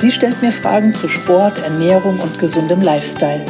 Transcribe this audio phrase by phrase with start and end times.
[0.00, 3.44] Sie stellt mir Fragen zu Sport, Ernährung und gesundem Lifestyle.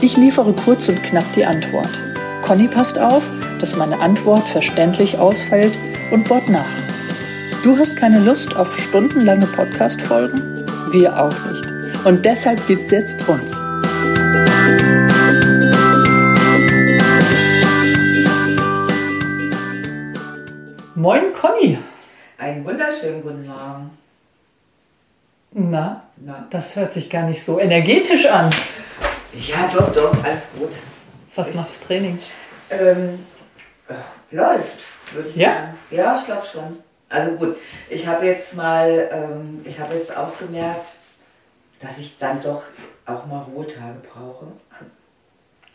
[0.00, 2.00] Ich liefere kurz und knapp die Antwort.
[2.40, 5.76] Conny passt auf, dass meine Antwort verständlich ausfällt
[6.12, 6.70] und bohrt nach.
[7.64, 10.64] Du hast keine Lust auf stundenlange Podcast-Folgen?
[10.92, 11.66] Wir auch nicht.
[12.04, 13.50] Und deshalb gibt's jetzt uns.
[20.94, 21.76] Moin Conny.
[22.38, 24.01] Einen wunderschönen guten Morgen.
[25.54, 28.50] Na, Na, das hört sich gar nicht so energetisch an.
[29.34, 30.70] Ja, doch, doch, alles gut.
[31.34, 32.18] Was ich, macht's Training?
[32.70, 33.26] Ähm,
[34.30, 34.78] läuft,
[35.12, 35.54] würde ich ja?
[35.54, 35.78] sagen.
[35.90, 36.78] Ja, ich glaube schon.
[37.08, 37.56] Also gut,
[37.90, 40.86] ich habe jetzt mal, ähm, ich habe jetzt auch gemerkt,
[41.80, 42.62] dass ich dann doch
[43.04, 44.46] auch mal Ruhetage brauche.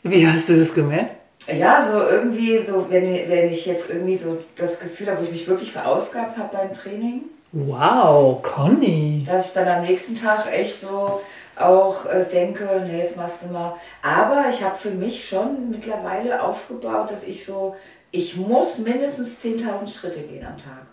[0.02, 1.18] Wie hast du das gemerkt?
[1.48, 5.32] Ja, so irgendwie, so wenn, wenn ich jetzt irgendwie so das Gefühl habe, wo ich
[5.32, 7.22] mich wirklich verausgabt habe beim Training.
[7.66, 9.24] Wow, Conny.
[9.26, 11.22] Dass ich dann am nächsten Tag echt so
[11.60, 13.74] auch äh, denke, nee, jetzt machst du mal.
[14.04, 17.76] Aber ich habe für mich schon mittlerweile aufgebaut, dass ich so,
[18.12, 20.86] ich muss mindestens 10.000 Schritte gehen am Tag.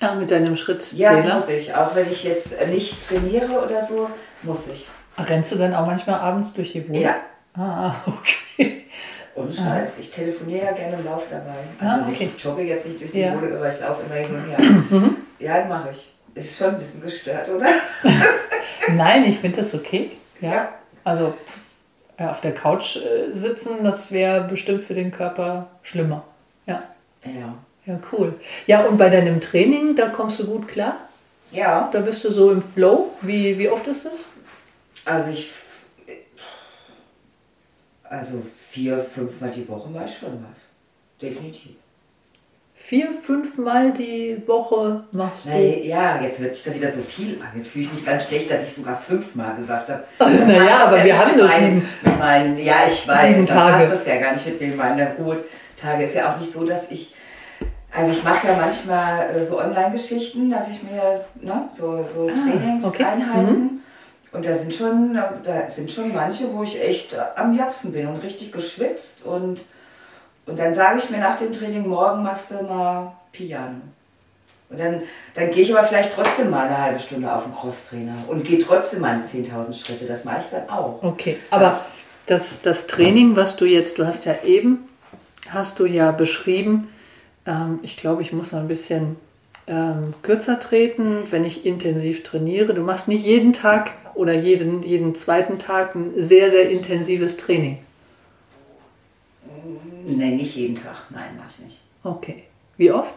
[0.00, 1.24] Ah, mit deinem Schrittzähler?
[1.24, 1.72] Ja, muss ich.
[1.72, 4.10] Auch wenn ich jetzt nicht trainiere oder so,
[4.42, 4.88] muss ich.
[5.16, 7.02] Rennst du dann auch manchmal abends durch die Wohnung?
[7.02, 7.16] Ja.
[7.54, 8.86] Ah, okay.
[9.36, 11.54] Und Scheiß, ich telefoniere ja gerne im Lauf dabei.
[11.78, 12.28] Also ah, okay.
[12.34, 13.34] ich jogge jetzt nicht durch die ja.
[13.34, 15.10] Wohnung, aber ich laufe immer hin und her.
[15.38, 16.08] Ja, mache ich.
[16.34, 17.66] Ist schon ein bisschen gestört, oder?
[18.94, 20.10] Nein, ich finde das okay.
[20.40, 20.52] Ja.
[20.52, 20.68] ja.
[21.04, 21.34] Also
[22.18, 26.24] auf der Couch äh, sitzen, das wäre bestimmt für den Körper schlimmer.
[26.66, 26.82] Ja.
[27.24, 27.54] Ja.
[27.86, 28.34] Ja, cool.
[28.66, 30.96] Ja, und bei deinem Training, da kommst du gut klar?
[31.52, 31.88] Ja.
[31.92, 33.12] Da bist du so im Flow.
[33.20, 34.26] Wie, wie oft ist das?
[35.04, 35.52] Also ich.
[38.02, 40.58] Also vier, fünfmal die Woche ich schon was.
[41.20, 41.72] Definitiv.
[42.88, 45.50] Vier, fünfmal die Woche machst du?
[45.50, 47.48] Naja, jetzt hört sich das wieder so viel an.
[47.56, 50.04] Jetzt fühle ich mich ganz schlecht, dass ich sogar fünfmal gesagt habe.
[50.20, 51.88] naja, aber wir haben nur sieben.
[52.04, 53.88] Mit meinen, ja, ich weiß, sieben Tage.
[53.88, 56.04] passt das ja gar nicht mit meinen Ruhetage.
[56.04, 57.12] Ist ja auch nicht so, dass ich
[57.92, 62.32] also ich mache ja manchmal äh, so Online-Geschichten, dass ich mir ne, so, so ah,
[62.32, 63.52] Trainingseinheiten okay.
[63.52, 63.80] mhm.
[64.30, 68.22] und da sind schon, da sind schon manche, wo ich echt am Japsen bin und
[68.22, 69.62] richtig geschwitzt und,
[70.46, 73.80] und dann sage ich mir nach dem Training, morgen machst du mal Piano.
[74.68, 75.02] Und dann,
[75.34, 78.58] dann gehe ich aber vielleicht trotzdem mal eine halbe Stunde auf den Crosstrainer und gehe
[78.58, 80.06] trotzdem meine 10.000 Schritte.
[80.06, 81.02] Das mache ich dann auch.
[81.02, 81.80] Okay, aber
[82.26, 84.88] das, das Training, was du jetzt, du hast ja eben,
[85.48, 86.88] hast du ja beschrieben,
[87.46, 89.16] ähm, ich glaube, ich muss noch ein bisschen
[89.68, 92.74] ähm, kürzer treten, wenn ich intensiv trainiere.
[92.74, 97.78] Du machst nicht jeden Tag oder jeden, jeden zweiten Tag ein sehr, sehr intensives Training.
[100.06, 100.96] Nein, nicht jeden Tag.
[101.10, 101.80] Nein, mach ich nicht.
[102.02, 102.44] Okay.
[102.76, 103.14] Wie oft?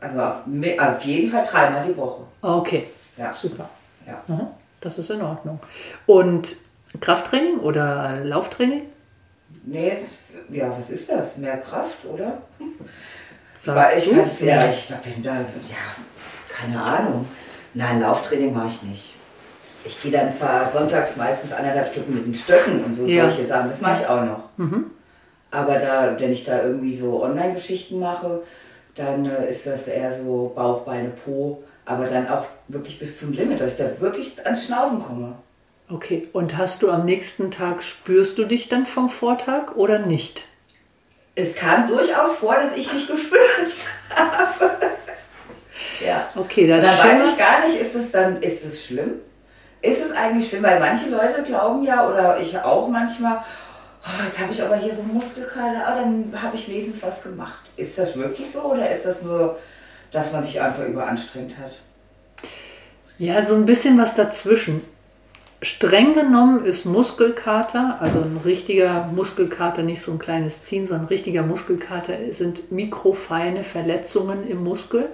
[0.00, 0.36] Also auf,
[0.78, 2.22] auf jeden Fall dreimal die Woche.
[2.40, 2.86] Okay.
[3.16, 3.34] Ja.
[3.34, 3.68] Super.
[4.06, 4.22] Ja.
[4.80, 5.60] Das ist in Ordnung.
[6.06, 6.56] Und
[7.00, 8.82] Krafttraining oder Lauftraining?
[9.64, 11.36] Nee, ist, ja, was ist das?
[11.36, 12.42] Mehr Kraft, oder?
[13.62, 15.44] Sag ich kann's, ja, ich bin da, ja,
[16.48, 17.26] keine Ahnung.
[17.74, 19.14] Nein, Lauftraining mache ich nicht.
[19.84, 23.28] Ich gehe dann zwar sonntags meistens anderthalb Stunden mit den Stöcken und so ja.
[23.28, 24.48] solche Sachen, das mache ich auch noch.
[24.56, 24.90] Mhm.
[25.50, 28.42] Aber da, wenn ich da irgendwie so Online-Geschichten mache,
[28.94, 33.32] dann äh, ist das eher so Bauch, Beine, Po, aber dann auch wirklich bis zum
[33.32, 35.34] Limit, dass ich da wirklich ans Schnaufen komme.
[35.90, 40.44] Okay, und hast du am nächsten Tag, spürst du dich dann vom Vortag oder nicht?
[41.34, 44.70] Es kam durchaus vor, dass ich mich gespürt habe.
[46.06, 46.28] ja.
[46.36, 49.20] Okay, das dann weiß ich gar nicht, ist es dann, ist es schlimm?
[49.82, 50.62] Ist es eigentlich schlimm?
[50.62, 53.42] Weil manche Leute glauben ja, oder ich auch manchmal,
[54.04, 57.64] oh, jetzt habe ich aber hier so Muskelkater, ah, dann habe ich wenigstens was gemacht.
[57.76, 59.58] Ist das wirklich so oder ist das nur,
[60.10, 61.78] dass man sich einfach überanstrengt hat?
[63.18, 64.80] Ja, so ein bisschen was dazwischen.
[65.62, 71.08] Streng genommen ist Muskelkater, also ein richtiger Muskelkater, nicht so ein kleines Ziehen, sondern ein
[71.08, 75.10] richtiger Muskelkater sind mikrofeine Verletzungen im Muskel,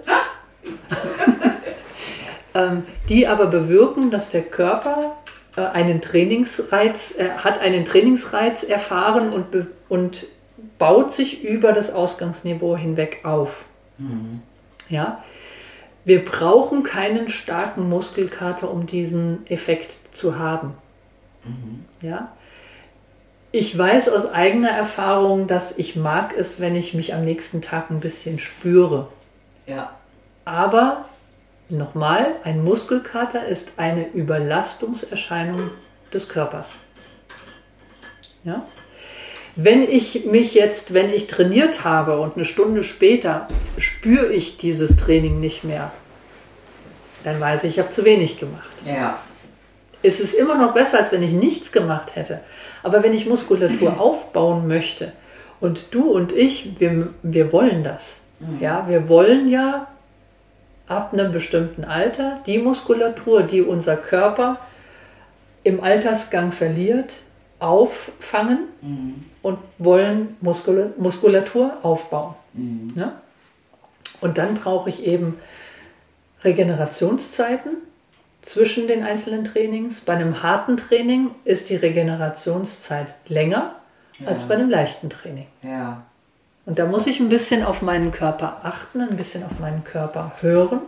[2.54, 5.16] ähm, die aber bewirken, dass der Körper
[5.62, 9.46] einen Trainingsreiz, äh, hat einen Trainingsreiz erfahren und,
[9.88, 10.26] und
[10.78, 13.64] baut sich über das Ausgangsniveau hinweg auf.
[13.98, 14.42] Mhm.
[14.88, 15.22] Ja,
[16.04, 20.74] wir brauchen keinen starken Muskelkater, um diesen Effekt zu haben.
[21.44, 21.84] Mhm.
[22.00, 22.32] Ja.
[23.52, 27.90] Ich weiß aus eigener Erfahrung, dass ich mag es, wenn ich mich am nächsten Tag
[27.90, 29.08] ein bisschen spüre.
[29.66, 29.90] Ja.
[30.44, 31.06] Aber
[31.68, 35.70] nochmal, ein Muskelkater ist eine Überlastungserscheinung
[36.12, 36.70] des Körpers.
[38.44, 38.64] Ja?
[39.56, 43.48] Wenn ich mich jetzt, wenn ich trainiert habe und eine Stunde später
[43.78, 45.90] spüre ich dieses Training nicht mehr,
[47.24, 48.70] dann weiß ich, ich habe zu wenig gemacht.
[48.84, 49.18] Ja.
[50.02, 52.40] Es ist immer noch besser, als wenn ich nichts gemacht hätte.
[52.82, 55.12] Aber wenn ich Muskulatur aufbauen möchte
[55.58, 58.18] und du und ich, wir, wir wollen das.
[58.38, 58.60] Mhm.
[58.60, 59.88] Ja, wir wollen ja
[60.86, 64.58] ab einem bestimmten Alter die Muskulatur, die unser Körper
[65.64, 67.14] im Altersgang verliert,
[67.58, 69.24] auffangen mhm.
[69.42, 72.34] und wollen Muskul Muskulatur aufbauen.
[72.52, 72.92] Mhm.
[72.94, 73.20] Ja?
[74.20, 75.38] Und dann brauche ich eben
[76.44, 77.72] Regenerationszeiten
[78.42, 80.00] zwischen den einzelnen Trainings.
[80.00, 83.74] Bei einem harten Training ist die Regenerationszeit länger
[84.18, 84.28] ja.
[84.28, 85.46] als bei einem leichten Training.
[85.62, 86.04] Ja.
[86.66, 90.32] Und da muss ich ein bisschen auf meinen Körper achten, ein bisschen auf meinen Körper
[90.40, 90.80] hören.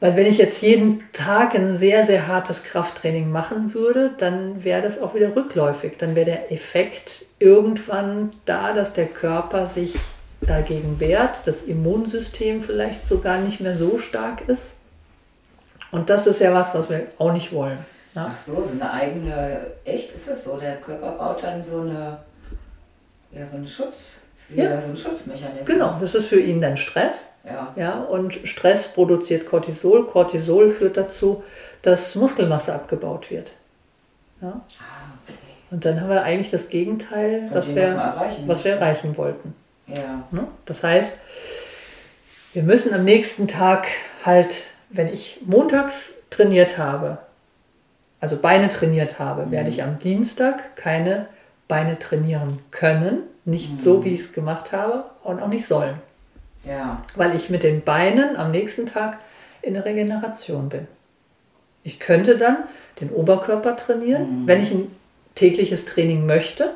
[0.00, 4.82] Weil wenn ich jetzt jeden Tag ein sehr, sehr hartes Krafttraining machen würde, dann wäre
[4.82, 5.98] das auch wieder rückläufig.
[5.98, 9.96] Dann wäre der Effekt irgendwann da, dass der Körper sich
[10.40, 14.76] dagegen wehrt, das Immunsystem vielleicht sogar nicht mehr so stark ist.
[15.90, 17.78] Und das ist ja was, was wir auch nicht wollen.
[18.14, 18.30] Ja?
[18.30, 20.56] Ach so, so eine eigene, echt ist das so?
[20.56, 22.18] Der Körper baut dann so eine,
[23.32, 24.20] ja, so einen Schutz,
[24.54, 24.80] ja.
[24.80, 25.66] so einen Schutzmechanismus.
[25.66, 27.26] Genau, das ist für ihn dann Stress.
[27.44, 27.72] Ja.
[27.76, 28.00] ja.
[28.00, 30.06] Und Stress produziert Cortisol.
[30.06, 31.42] Cortisol führt dazu,
[31.82, 33.52] dass Muskelmasse abgebaut wird.
[34.40, 34.48] Ja.
[34.48, 35.38] Ah, okay.
[35.70, 39.54] Und dann haben wir eigentlich das Gegenteil, was wir, was wir erreichen wollten.
[39.86, 40.24] Ja.
[40.30, 40.46] Ne?
[40.64, 41.18] Das heißt,
[42.52, 43.88] wir müssen am nächsten Tag
[44.24, 44.64] halt
[44.94, 47.18] wenn ich montags trainiert habe,
[48.20, 49.50] also Beine trainiert habe, mhm.
[49.50, 51.26] werde ich am Dienstag keine
[51.68, 53.22] Beine trainieren können.
[53.44, 53.76] Nicht mhm.
[53.76, 55.96] so, wie ich es gemacht habe und auch nicht sollen.
[56.64, 57.02] Ja.
[57.14, 59.18] Weil ich mit den Beinen am nächsten Tag
[59.62, 60.86] in der Regeneration bin.
[61.82, 62.64] Ich könnte dann
[63.00, 64.42] den Oberkörper trainieren.
[64.42, 64.46] Mhm.
[64.46, 64.90] Wenn ich ein
[65.34, 66.74] tägliches Training möchte,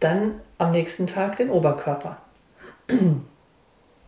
[0.00, 2.18] dann am nächsten Tag den Oberkörper.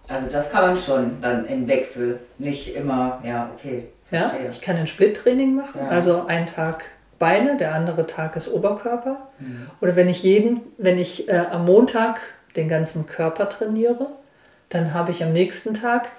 [0.09, 3.89] Also das kann man schon dann im Wechsel, nicht immer, ja, okay.
[4.03, 4.45] Verstehe.
[4.45, 5.89] Ja, ich kann ein Split-Training machen, ja.
[5.89, 6.85] also ein Tag
[7.19, 9.29] Beine, der andere Tag ist Oberkörper.
[9.39, 9.67] Mhm.
[9.81, 12.21] Oder wenn ich jeden, wenn ich äh, am Montag
[12.57, 14.09] den ganzen Körper trainiere,
[14.69, 16.11] dann habe ich am nächsten Tag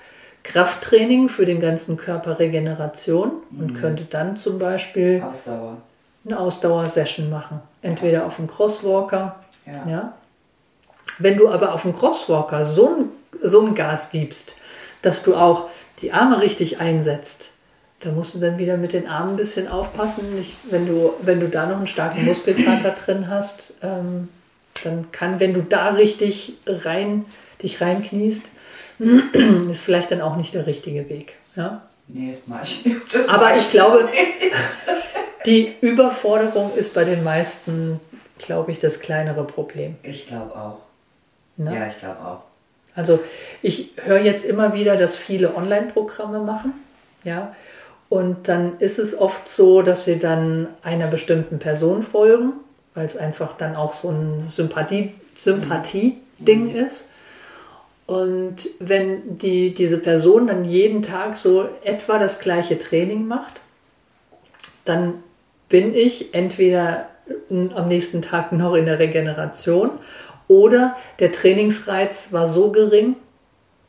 [0.44, 3.60] Krafttraining für den ganzen Körper Regeneration mhm.
[3.60, 5.78] und könnte dann zum Beispiel Ausdauer.
[6.26, 7.62] eine Ausdauersession machen.
[7.82, 8.26] Entweder ja.
[8.26, 9.36] auf dem Crosswalker.
[9.66, 9.90] Ja.
[9.90, 10.14] ja.
[11.18, 13.06] Wenn du aber auf dem Crosswalker so ein
[13.42, 14.56] so ein Gas gibst,
[15.02, 15.70] dass du auch
[16.00, 17.52] die Arme richtig einsetzt,
[18.06, 20.36] da musst du dann wieder mit den Armen ein bisschen aufpassen.
[20.36, 24.30] Nicht, wenn, du, wenn du da noch einen starken Muskelkater drin hast, ähm,
[24.84, 27.26] dann kann, wenn du da richtig rein,
[27.64, 28.44] dich reinkniest,
[29.72, 31.34] ist vielleicht dann auch nicht der richtige Weg.
[31.56, 31.82] Ja?
[32.08, 33.12] Nee, das mach ich nicht.
[33.12, 34.08] Das Aber ich glaube,
[35.48, 38.00] die Überforderung ist bei den meisten,
[38.38, 39.96] glaube ich, das kleinere Problem.
[40.04, 40.78] Ich glaube auch.
[41.58, 41.74] Na?
[41.74, 42.42] Ja, ich glaube auch.
[42.94, 43.20] Also
[43.64, 46.74] ich höre jetzt immer wieder, dass viele Online-Programme machen,
[47.24, 47.56] ja,
[48.10, 52.54] und dann ist es oft so, dass sie dann einer bestimmten Person folgen,
[52.94, 56.76] weil es einfach dann auch so ein Sympathie, Sympathie-Ding mhm.
[56.76, 57.10] ist.
[58.06, 63.60] Und wenn die, diese Person dann jeden Tag so etwa das gleiche Training macht,
[64.86, 65.16] dann
[65.68, 67.10] bin ich entweder
[67.50, 69.90] am nächsten Tag noch in der Regeneration
[70.48, 73.16] oder der Trainingsreiz war so gering,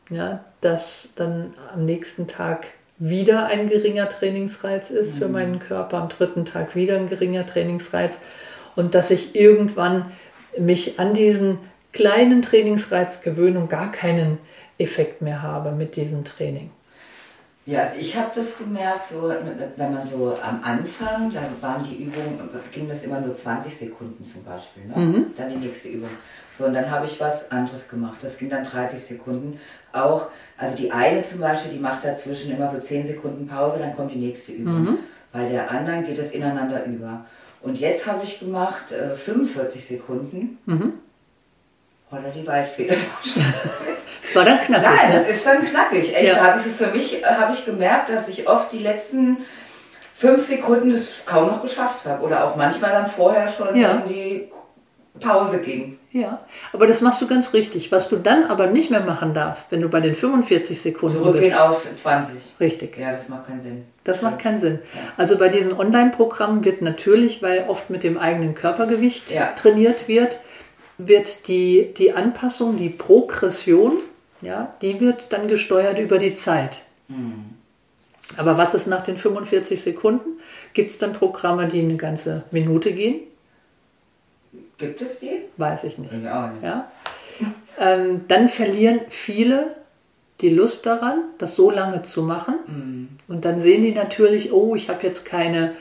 [0.09, 2.65] ja, dass dann am nächsten Tag
[2.99, 5.19] wieder ein geringer Trainingsreiz ist mhm.
[5.19, 8.19] für meinen Körper, am dritten Tag wieder ein geringer Trainingsreiz
[8.75, 10.11] und dass ich irgendwann
[10.57, 11.59] mich an diesen
[11.93, 14.39] kleinen Trainingsreiz gewöhne und gar keinen
[14.77, 16.71] Effekt mehr habe mit diesem Training.
[17.67, 19.29] Ja, also ich habe das gemerkt, so,
[19.75, 22.39] wenn man so am Anfang, da waren die Übungen,
[22.71, 24.95] ging das immer nur 20 Sekunden zum Beispiel, ne?
[24.95, 25.25] Mhm.
[25.35, 26.09] dann die nächste Übung.
[26.57, 28.19] So, und dann habe ich was anderes gemacht.
[28.21, 29.59] Das ging dann 30 Sekunden.
[29.91, 33.93] Auch, also die eine zum Beispiel, die macht dazwischen immer so 10 Sekunden Pause, dann
[33.93, 34.83] kommt die nächste Übung.
[34.83, 34.97] Mhm.
[35.33, 37.25] Bei der anderen geht es ineinander über.
[37.61, 40.57] Und jetzt habe ich gemacht äh, 45 Sekunden.
[40.65, 40.93] Mhm.
[42.11, 42.89] Oder die Waldfee.
[44.27, 44.89] Das war dann knackig.
[44.89, 45.15] Nein, ne?
[45.19, 46.13] das ist dann knackig.
[46.13, 46.43] Echt, ja.
[46.43, 49.37] habe ich für mich habe ich gemerkt, dass ich oft die letzten
[50.13, 52.25] fünf Sekunden das kaum noch geschafft habe.
[52.25, 53.91] Oder auch manchmal dann vorher schon ja.
[53.91, 54.49] in die
[55.19, 55.97] Pause ging.
[56.11, 56.39] Ja,
[56.73, 57.91] aber das machst du ganz richtig.
[57.91, 61.51] Was du dann aber nicht mehr machen darfst, wenn du bei den 45 Sekunden Zurückgehen
[61.51, 61.59] bist.
[61.59, 62.35] auf 20.
[62.59, 62.97] Richtig.
[62.97, 63.85] Ja, das macht keinen Sinn.
[64.03, 64.79] Das macht keinen Sinn.
[64.93, 64.99] Ja.
[65.17, 69.47] Also bei diesen Online-Programmen wird natürlich, weil oft mit dem eigenen Körpergewicht ja.
[69.55, 70.39] trainiert wird,
[70.97, 73.99] wird die, die Anpassung, die Progression,
[74.41, 76.81] ja, die wird dann gesteuert über die Zeit.
[77.07, 77.45] Mhm.
[78.35, 80.39] Aber was ist nach den 45 Sekunden?
[80.73, 83.21] Gibt es dann Programme, die eine ganze Minute gehen?
[84.77, 85.41] Gibt es die?
[85.55, 86.11] Weiß ich nicht.
[86.11, 86.25] Nicht.
[86.25, 86.91] Ja?
[87.79, 89.75] Ähm, dann verlieren viele
[90.41, 92.55] die Lust daran, das so lange zu machen.
[92.67, 93.09] Mhm.
[93.27, 95.73] Und dann sehen die natürlich, oh, ich habe jetzt keine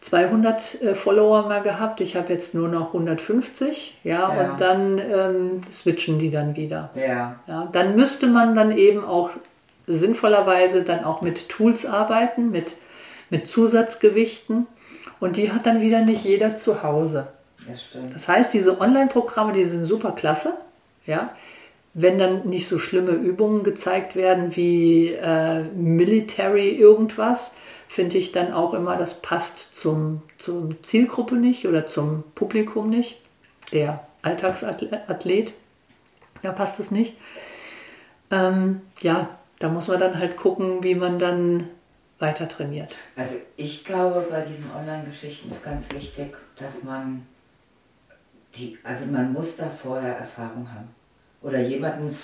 [0.00, 3.98] 200 äh, Follower mehr gehabt, ich habe jetzt nur noch 150.
[4.04, 4.28] Ja, ja.
[4.28, 6.90] und dann ähm, switchen die dann wieder.
[6.94, 7.36] Ja.
[7.46, 7.68] ja.
[7.72, 9.30] Dann müsste man dann eben auch
[9.86, 12.74] sinnvollerweise dann auch mit Tools arbeiten, mit,
[13.30, 14.66] mit Zusatzgewichten.
[15.18, 17.28] Und die hat dann wieder nicht jeder zu Hause.
[17.68, 18.14] Das stimmt.
[18.14, 20.54] Das heißt, diese Online-Programme, die sind super klasse.
[21.06, 21.30] Ja?
[21.94, 27.54] Wenn dann nicht so schlimme Übungen gezeigt werden wie äh, Military irgendwas,
[27.88, 33.20] finde ich dann auch immer, das passt zum, zum Zielgruppe nicht oder zum Publikum nicht.
[33.72, 35.52] Der Alltagsathlet,
[36.42, 37.16] da passt es nicht.
[38.30, 39.28] Ähm, ja,
[39.58, 41.68] da muss man dann halt gucken, wie man dann
[42.18, 42.96] weiter trainiert.
[43.14, 47.26] Also ich glaube, bei diesen Online-Geschichten ist ganz wichtig, dass man
[48.56, 50.88] die, also man muss da vorher Erfahrung haben.
[51.46, 52.16] Oder jemanden,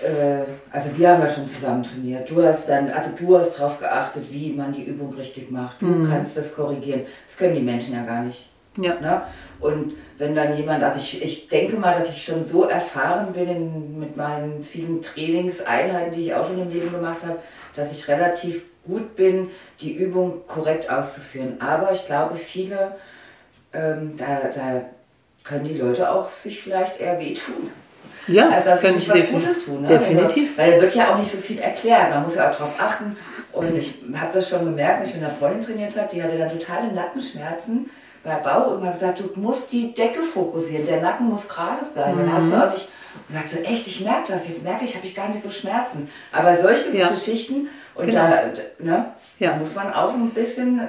[0.00, 2.30] äh, also wir haben ja schon zusammen trainiert.
[2.30, 5.82] Du hast dann, also du hast darauf geachtet, wie man die Übung richtig macht.
[5.82, 6.08] Du mhm.
[6.08, 7.00] kannst das korrigieren.
[7.26, 8.48] Das können die Menschen ja gar nicht.
[8.76, 9.00] Ja.
[9.00, 9.22] Ne?
[9.58, 13.48] Und wenn dann jemand, also ich, ich denke mal, dass ich schon so erfahren bin
[13.48, 17.40] in, mit meinen vielen Trainingseinheiten, die ich auch schon im Leben gemacht habe,
[17.74, 19.50] dass ich relativ gut bin,
[19.80, 21.60] die Übung korrekt auszuführen.
[21.60, 22.94] Aber ich glaube, viele,
[23.72, 24.84] ähm, da, da
[25.42, 27.81] können die Leute auch sich vielleicht eher wehtun.
[28.28, 29.82] Ja, also dass sie sich was Gutes tun.
[29.82, 29.88] Ne?
[29.88, 30.56] Definitiv.
[30.56, 32.10] Weil, weil wird ja auch nicht so viel erklärt.
[32.10, 33.16] Man muss ja auch darauf achten.
[33.52, 36.38] Und ich habe das schon gemerkt, als ich mit einer Freundin trainiert habe, die hatte
[36.38, 37.90] dann totale Nackenschmerzen
[38.24, 38.70] bei Bau.
[38.70, 42.14] Irgendwann gesagt, du musst die Decke fokussieren, der Nacken muss gerade sein.
[42.14, 42.18] Mhm.
[42.20, 42.88] Dann hast du auch nicht
[43.28, 45.50] und sagt so, echt, ich merke das, jetzt merke ich, habe ich gar nicht so
[45.50, 46.08] Schmerzen.
[46.32, 47.08] Aber solche ja.
[47.08, 48.20] Geschichten, und genau.
[48.20, 48.42] da,
[48.78, 49.06] ne,
[49.38, 49.50] ja.
[49.50, 50.80] da muss man auch ein bisschen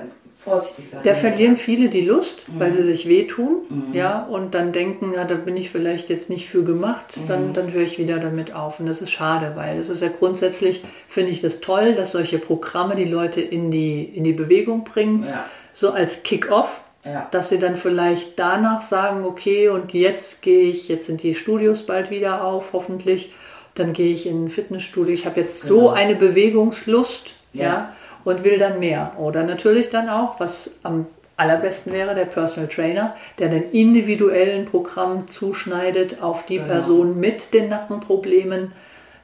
[0.43, 1.01] vorsichtig sein.
[1.03, 2.59] Da verlieren viele die Lust, mhm.
[2.59, 3.93] weil sie sich wehtun, mhm.
[3.93, 7.27] ja, und dann denken, ja, da bin ich vielleicht jetzt nicht für gemacht, mhm.
[7.27, 8.79] dann, dann höre ich wieder damit auf.
[8.79, 12.39] Und das ist schade, weil es ist ja grundsätzlich, finde ich das toll, dass solche
[12.39, 15.45] Programme die Leute in die, in die Bewegung bringen, ja.
[15.73, 16.81] so als Kick-off.
[17.05, 17.27] Ja.
[17.31, 21.85] Dass sie dann vielleicht danach sagen, okay, und jetzt gehe ich, jetzt sind die Studios
[21.85, 23.33] bald wieder auf, hoffentlich,
[23.75, 25.13] dann gehe ich in ein Fitnessstudio.
[25.13, 25.73] Ich habe jetzt genau.
[25.73, 27.63] so eine Bewegungslust, ja.
[27.63, 27.93] ja
[28.24, 29.13] und will dann mehr.
[29.18, 35.27] Oder natürlich dann auch, was am allerbesten wäre, der Personal Trainer, der den individuellen Programm
[35.27, 36.68] zuschneidet auf die genau.
[36.68, 38.72] Person mit den Nackenproblemen,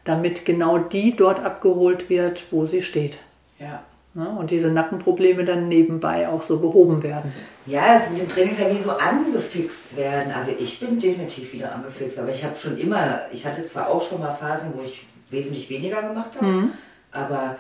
[0.06, 3.20] damit genau die dort abgeholt wird, wo sie steht.
[3.60, 3.84] Ja.
[4.16, 7.32] Ja, und diese Nackenprobleme dann nebenbei auch so behoben werden.
[7.68, 10.34] Ja, das mit dem Training ist ja wie so angefixt werden.
[10.34, 14.02] Also ich bin definitiv wieder angefixt, aber ich habe schon immer, ich hatte zwar auch
[14.02, 16.72] schon mal Phasen, wo ich wesentlich weniger gemacht habe, mhm.
[17.12, 17.58] aber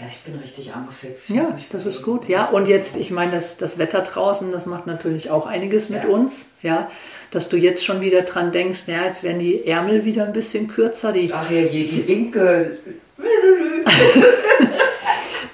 [0.00, 1.28] ja, ich bin richtig angefixt.
[1.28, 2.26] Ja, das ist gut.
[2.26, 6.04] Ja, und jetzt, ich meine, das, das Wetter draußen, das macht natürlich auch einiges mit
[6.04, 6.10] ja.
[6.10, 6.46] uns.
[6.62, 6.90] Ja,
[7.30, 10.68] dass du jetzt schon wieder dran denkst, ja, jetzt werden die Ärmel wieder ein bisschen
[10.68, 11.12] kürzer.
[11.12, 12.78] Die, Ach ja, die Winkel.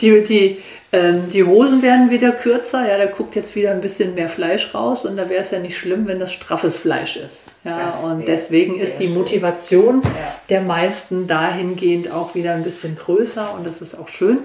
[0.01, 0.63] die, die,
[0.93, 4.73] ähm, die Hosen werden wieder kürzer, ja, da guckt jetzt wieder ein bisschen mehr Fleisch
[4.73, 7.49] raus und da wäre es ja nicht schlimm, wenn das straffes Fleisch ist.
[7.65, 10.11] Ja, das und deswegen ist die Motivation ja.
[10.49, 14.39] der meisten dahingehend auch wieder ein bisschen größer und das ist auch schön.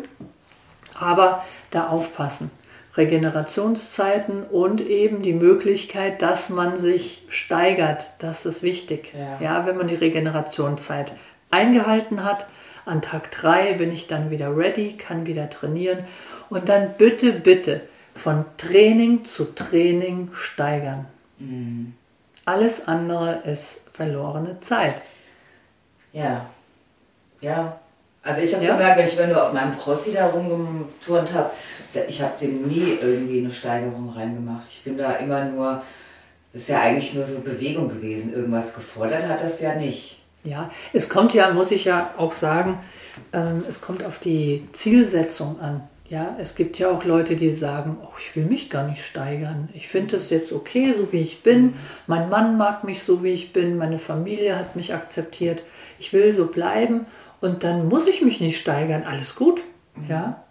[1.00, 2.51] Aber da aufpassen.
[2.98, 8.12] Regenerationszeiten und eben die Möglichkeit, dass man sich steigert.
[8.19, 9.13] Das ist wichtig.
[9.17, 11.13] Ja, ja wenn man die Regenerationszeit
[11.50, 12.48] eingehalten hat,
[12.86, 16.00] an Tag 3 bin ich dann wieder ready, kann wieder trainieren
[16.51, 17.81] und dann bitte, bitte
[18.13, 21.08] von Training zu Training steigern.
[21.39, 21.93] Mhm.
[22.46, 24.96] Alles andere ist verlorene Zeit.
[26.12, 26.46] Ja,
[27.39, 27.79] ja.
[28.24, 28.74] Also ich habe ja.
[28.74, 31.51] gemerkt, wenn ich nur auf meinem Crossi da rumgeturnt habe,
[32.08, 34.67] ich habe dem nie irgendwie eine Steigerung reingemacht.
[34.67, 35.81] Ich bin da immer nur,
[36.53, 38.34] ist ja eigentlich nur so Bewegung gewesen.
[38.34, 40.20] Irgendwas gefordert hat das ja nicht.
[40.43, 42.79] Ja, es kommt ja, muss ich ja auch sagen,
[43.31, 45.88] ähm, es kommt auf die Zielsetzung an.
[46.12, 49.70] Ja, es gibt ja auch Leute, die sagen, oh, ich will mich gar nicht steigern.
[49.74, 51.74] Ich finde es jetzt okay, so wie ich bin.
[52.06, 53.77] Mein Mann mag mich so, wie ich bin.
[53.77, 55.63] Meine Familie hat mich akzeptiert.
[56.00, 57.06] Ich will so bleiben
[57.39, 59.06] und dann muss ich mich nicht steigern.
[59.10, 59.62] Alles gut.
[60.10, 60.44] Ja.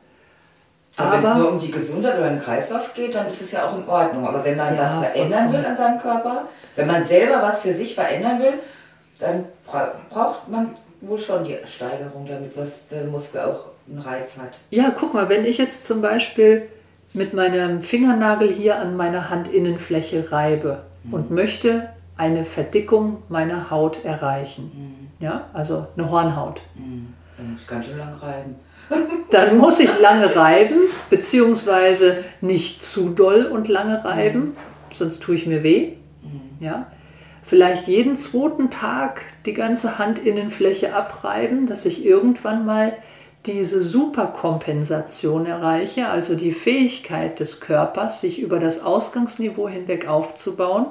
[0.96, 3.68] Aber wenn es nur um die Gesundheit oder den Kreislauf geht, dann ist es ja
[3.68, 4.26] auch in Ordnung.
[4.26, 7.74] Aber wenn man ja, was verändern will an seinem Körper, wenn man selber was für
[7.74, 8.54] sich verändern will,
[9.18, 14.58] dann braucht man wohl schon die Steigerung, damit was der Muskel auch einen Reiz hat.
[14.70, 16.68] Ja, guck mal, wenn ich jetzt zum Beispiel
[17.12, 21.14] mit meinem Fingernagel hier an meiner Handinnenfläche reibe mhm.
[21.14, 25.24] und möchte eine Verdickung meiner Haut erreichen, mhm.
[25.24, 26.60] ja, also eine Hornhaut.
[26.74, 27.14] Mhm.
[27.36, 28.54] Dann muss ich ganz schön lang reiben.
[29.30, 30.76] Dann muss ich lange reiben,
[31.08, 34.56] beziehungsweise nicht zu doll und lange reiben, mhm.
[34.94, 35.92] sonst tue ich mir weh.
[36.22, 36.64] Mhm.
[36.64, 36.86] Ja?
[37.42, 42.92] Vielleicht jeden zweiten Tag die ganze Handinnenfläche abreiben, dass ich irgendwann mal
[43.46, 50.86] diese Superkompensation erreiche, also die Fähigkeit des Körpers, sich über das Ausgangsniveau hinweg aufzubauen.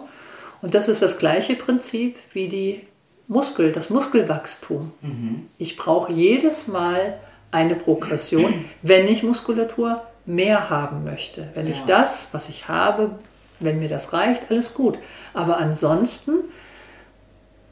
[0.62, 2.82] Und das ist das gleiche Prinzip wie die
[3.28, 4.92] Muskel, das Muskelwachstum.
[5.02, 5.48] Mhm.
[5.58, 7.20] Ich brauche jedes Mal
[7.52, 11.48] eine Progression, wenn ich Muskulatur mehr haben möchte.
[11.54, 11.74] Wenn ja.
[11.74, 13.12] ich das, was ich habe,
[13.60, 14.98] wenn mir das reicht, alles gut.
[15.34, 16.34] Aber ansonsten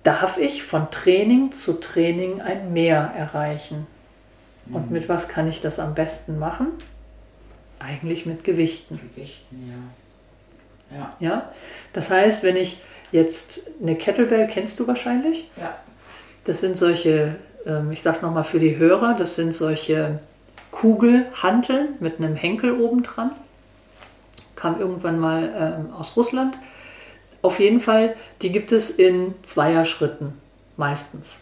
[0.04, 3.88] darf ich von Training zu Training ein Mehr erreichen.
[4.72, 6.68] Und mit was kann ich das am besten machen?
[7.80, 9.00] Eigentlich mit Gewichten.
[9.14, 9.72] Gewichten,
[10.92, 10.98] ja.
[10.98, 11.10] Ja.
[11.20, 11.52] ja?
[11.94, 12.82] Das heißt, wenn ich
[13.12, 15.50] jetzt eine Kettlebell kennst du wahrscheinlich?
[15.58, 15.76] Ja.
[16.46, 17.36] Das sind solche
[17.68, 20.20] ähm, ich sage es nochmal für die Hörer, das sind solche
[20.72, 23.32] Kugelhanteln mit einem Henkel oben dran.
[24.56, 26.58] Kam irgendwann mal ähm, aus Russland.
[27.42, 30.34] Auf jeden Fall, die gibt es in Zweierschritten
[30.76, 31.38] meistens.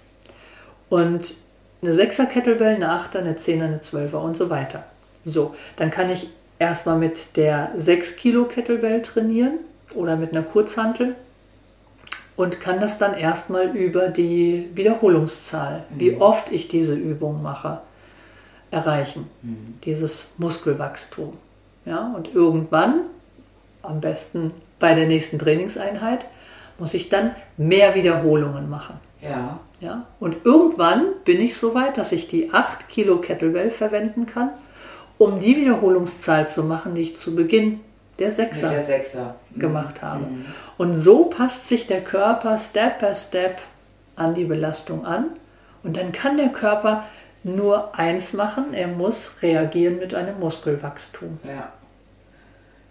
[0.90, 1.36] Und
[1.86, 4.84] eine 6er Kettlebell, eine 8er, eine 10er, eine 12er und so weiter.
[5.24, 9.60] So, dann kann ich erstmal mit der 6 Kilo Kettlebell trainieren
[9.94, 11.16] oder mit einer Kurzhantel
[12.36, 16.00] und kann das dann erstmal über die Wiederholungszahl, mhm.
[16.00, 17.82] wie oft ich diese Übung mache,
[18.72, 19.30] erreichen.
[19.42, 19.80] Mhm.
[19.84, 21.34] Dieses Muskelwachstum.
[21.86, 23.02] Ja, und irgendwann,
[23.84, 26.26] am besten bei der nächsten Trainingseinheit,
[26.78, 29.00] muss ich dann mehr Wiederholungen machen.
[29.30, 29.60] Ja.
[29.82, 34.50] Ja, und irgendwann bin ich so weit, dass ich die 8 Kilo Kettlebell verwenden kann,
[35.18, 37.82] um die Wiederholungszahl zu machen, die ich zu Beginn
[38.18, 39.36] der Sechser, der Sechser.
[39.52, 39.60] Mhm.
[39.60, 40.26] gemacht habe.
[40.26, 40.46] Mhm.
[40.78, 43.60] Und so passt sich der Körper Step by Step
[44.16, 45.26] an die Belastung an.
[45.84, 47.04] Und dann kann der Körper
[47.44, 51.40] nur eins machen, er muss reagieren mit einem Muskelwachstum.
[51.44, 51.72] Ja.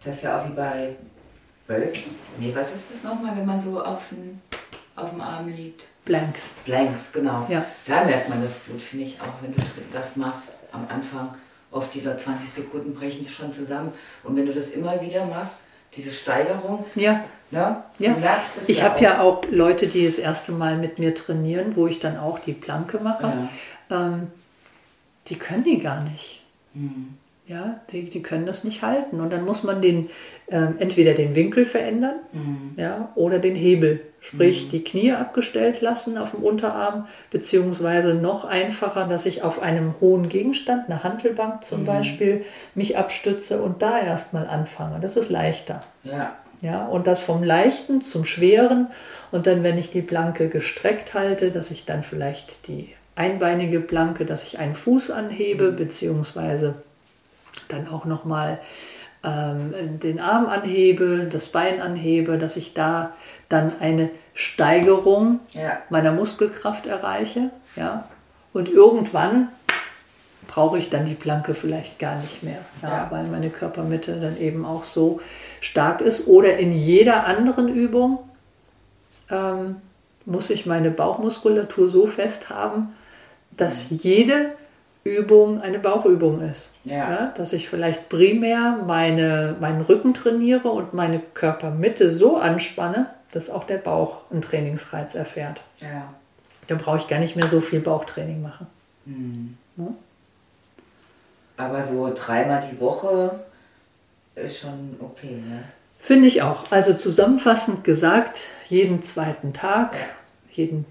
[0.04, 0.94] Das ist ja auch wie bei
[1.66, 2.32] Burpees.
[2.38, 4.40] Nee, was ist das nochmal, wenn man so auf dem,
[4.94, 5.86] auf dem Arm liegt?
[6.04, 6.50] Blanks.
[6.64, 7.46] Blanks, genau.
[7.48, 7.64] Ja.
[7.86, 9.60] Da merkt man das gut, finde ich auch, wenn du
[9.92, 11.34] das machst am Anfang.
[11.70, 13.92] Oft die 20 Sekunden brechen es schon zusammen.
[14.22, 15.58] Und wenn du das immer wieder machst,
[15.96, 16.84] diese Steigerung.
[16.94, 17.24] Ja.
[17.50, 17.82] Ne?
[17.98, 18.16] ja.
[18.66, 22.00] ich ja habe ja auch Leute, die das erste Mal mit mir trainieren, wo ich
[22.00, 23.48] dann auch die Planke mache.
[23.90, 24.06] Ja.
[24.06, 24.28] Ähm,
[25.28, 26.42] die können die gar nicht.
[26.74, 27.14] Mhm.
[27.46, 29.20] Ja, die, die können das nicht halten.
[29.20, 30.10] Und dann muss man den,
[30.46, 32.74] äh, entweder den Winkel verändern mhm.
[32.76, 34.00] ja, oder den Hebel.
[34.24, 34.70] Sprich, mhm.
[34.70, 40.30] die Knie abgestellt lassen auf dem Unterarm, beziehungsweise noch einfacher, dass ich auf einem hohen
[40.30, 41.84] Gegenstand, eine Handelbank zum mhm.
[41.84, 44.98] Beispiel, mich abstütze und da erstmal anfange.
[44.98, 45.80] Das ist leichter.
[46.04, 46.34] Ja.
[46.62, 48.86] Ja, und das vom Leichten zum Schweren.
[49.30, 54.24] Und dann, wenn ich die Planke gestreckt halte, dass ich dann vielleicht die einbeinige Planke,
[54.24, 55.76] dass ich einen Fuß anhebe, mhm.
[55.76, 56.76] beziehungsweise
[57.68, 58.58] dann auch nochmal
[59.24, 63.12] ähm, den Arm anhebe, das Bein anhebe, dass ich da
[63.48, 65.78] dann eine Steigerung ja.
[65.90, 67.50] meiner Muskelkraft erreiche.
[67.76, 68.08] Ja?
[68.52, 69.48] Und irgendwann
[70.46, 73.06] brauche ich dann die Planke vielleicht gar nicht mehr, ja, ja.
[73.10, 75.20] weil meine Körpermitte dann eben auch so
[75.60, 76.26] stark ist.
[76.28, 78.18] Oder in jeder anderen Übung
[79.30, 79.76] ähm,
[80.26, 82.94] muss ich meine Bauchmuskulatur so fest haben,
[83.52, 83.98] dass mhm.
[84.02, 84.52] jede
[85.04, 86.72] Übung eine Bauchübung ist.
[86.84, 86.94] Ja.
[86.94, 87.34] ja.
[87.36, 93.64] dass ich vielleicht primär meine, meinen Rücken trainiere und meine Körpermitte so anspanne, dass auch
[93.64, 95.60] der Bauch einen Trainingsreiz erfährt.
[95.80, 96.14] Ja.
[96.68, 98.66] Dann brauche ich gar nicht mehr so viel Bauchtraining machen.
[99.04, 99.58] Mhm.
[99.76, 99.94] Ja?
[101.56, 103.38] Aber so dreimal die Woche
[104.34, 105.62] ist schon okay, ne?
[106.00, 106.70] Finde ich auch.
[106.70, 109.96] Also zusammenfassend gesagt, jeden zweiten Tag,
[110.50, 110.84] jeden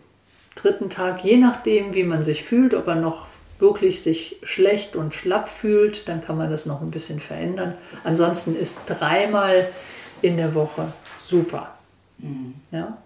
[0.55, 3.27] dritten Tag, je nachdem, wie man sich fühlt, ob er noch
[3.63, 7.73] wirklich sich schlecht und schlapp fühlt, dann kann man das noch ein bisschen verändern.
[8.03, 9.67] Ansonsten ist dreimal
[10.21, 11.71] in der Woche super.
[12.19, 12.55] Mhm.
[12.71, 12.97] Ja?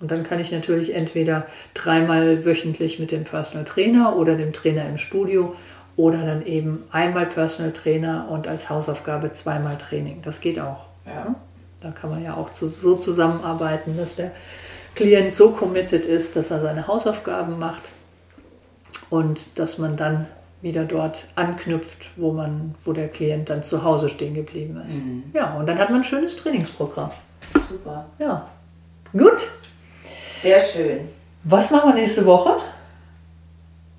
[0.00, 4.88] Und dann kann ich natürlich entweder dreimal wöchentlich mit dem Personal Trainer oder dem Trainer
[4.88, 5.54] im Studio
[5.96, 10.22] oder dann eben einmal Personal Trainer und als Hausaufgabe zweimal Training.
[10.22, 10.86] Das geht auch.
[11.04, 11.34] Ja.
[11.82, 14.30] Da kann man ja auch so zusammenarbeiten, dass der
[14.94, 17.82] Klient so committed ist, dass er seine Hausaufgaben macht
[19.10, 20.26] und dass man dann
[20.62, 25.02] wieder dort anknüpft, wo man, wo der Klient dann zu Hause stehen geblieben ist.
[25.02, 25.24] Mhm.
[25.32, 27.10] Ja, und dann hat man ein schönes Trainingsprogramm.
[27.68, 28.06] Super.
[28.18, 28.48] Ja.
[29.12, 29.48] Gut.
[30.40, 31.08] Sehr schön.
[31.44, 32.56] Was machen wir nächste Woche?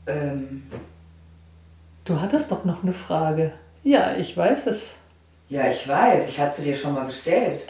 [0.08, 0.64] Ähm.
[2.06, 3.54] Du hattest doch noch eine Frage.
[3.84, 4.94] Ja, ich weiß es.
[5.50, 6.30] Ja, ich weiß.
[6.30, 7.66] Ich hatte dir schon mal gestellt.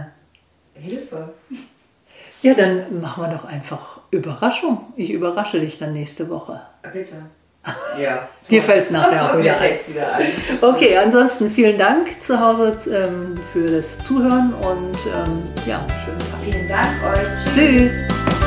[0.74, 1.32] Hilfe.
[2.42, 4.92] Ja, dann machen wir doch einfach Überraschung.
[4.96, 6.60] Ich überrasche dich dann nächste Woche.
[6.92, 7.14] Bitte.
[7.98, 8.26] Ja.
[8.48, 9.72] Dir fällt es nachher auch wieder, ein.
[9.86, 10.26] wieder ein.
[10.62, 16.40] Okay, ansonsten vielen Dank zu Hause ähm, für das Zuhören und ähm, ja, schönen Tag.
[16.42, 17.54] Vielen Dank euch.
[17.54, 17.92] Tschüss.
[17.92, 18.39] Tschüss.